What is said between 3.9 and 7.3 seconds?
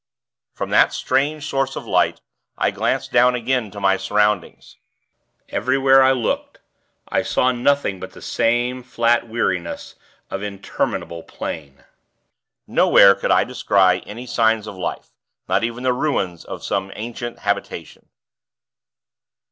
surroundings. Everywhere I looked, I